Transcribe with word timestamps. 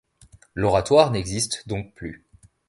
L'Oratoire 0.55 1.11
n'existe 1.11 1.65
donc 1.67 1.93
plus. 1.93 2.25